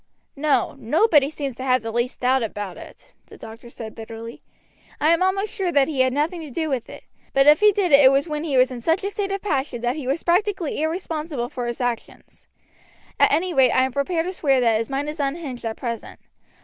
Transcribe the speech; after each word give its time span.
"No. 0.35 0.75
Nobody 0.79 1.29
seems 1.29 1.55
to 1.57 1.63
have 1.63 1.83
the 1.83 1.91
least 1.91 2.21
doubt 2.21 2.41
about 2.41 2.75
it," 2.75 3.13
the 3.27 3.37
doctor 3.37 3.69
said 3.69 3.93
bitterly. 3.93 4.41
"I 4.99 5.11
am 5.13 5.21
almost 5.21 5.53
sure 5.53 5.71
that 5.71 5.87
he 5.87 5.99
had 5.99 6.11
nothing 6.11 6.41
to 6.41 6.49
do 6.49 6.69
with 6.69 6.89
it; 6.89 7.03
but 7.33 7.45
if 7.45 7.59
he 7.59 7.71
did 7.71 7.91
it 7.91 7.99
it 7.99 8.11
was 8.11 8.27
when 8.27 8.43
he 8.43 8.57
was 8.57 8.71
in 8.71 8.77
a 8.77 8.81
state 8.81 9.03
of 9.03 9.11
such 9.11 9.41
passion 9.43 9.81
that 9.81 9.95
he 9.95 10.07
was 10.07 10.23
practically 10.23 10.81
irresponsible 10.81 11.49
for 11.49 11.67
his 11.67 11.79
actions. 11.79 12.47
At 13.19 13.31
any 13.31 13.53
rate, 13.53 13.73
I 13.73 13.83
am 13.83 13.91
prepared 13.91 14.25
to 14.25 14.33
swear 14.33 14.59
that 14.59 14.79
his 14.79 14.89
mind 14.89 15.07
is 15.07 15.19
unhinged 15.19 15.65
at 15.65 15.77
present. 15.77 16.19